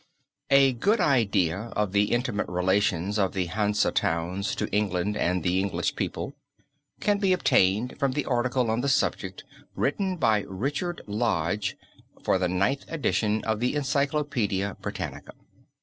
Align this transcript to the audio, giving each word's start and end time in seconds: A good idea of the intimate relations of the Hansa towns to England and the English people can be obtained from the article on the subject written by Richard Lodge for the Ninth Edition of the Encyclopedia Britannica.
A 0.49 0.73
good 0.73 0.99
idea 0.99 1.71
of 1.75 1.91
the 1.91 2.05
intimate 2.05 2.47
relations 2.49 3.19
of 3.19 3.33
the 3.33 3.45
Hansa 3.45 3.91
towns 3.91 4.55
to 4.55 4.65
England 4.71 5.15
and 5.15 5.43
the 5.43 5.59
English 5.59 5.95
people 5.95 6.33
can 6.99 7.19
be 7.19 7.33
obtained 7.33 7.99
from 7.99 8.13
the 8.13 8.25
article 8.25 8.71
on 8.71 8.81
the 8.81 8.89
subject 8.89 9.43
written 9.75 10.17
by 10.17 10.43
Richard 10.47 11.01
Lodge 11.05 11.77
for 12.23 12.39
the 12.39 12.49
Ninth 12.49 12.85
Edition 12.91 13.43
of 13.43 13.59
the 13.59 13.75
Encyclopedia 13.75 14.75
Britannica. 14.81 15.35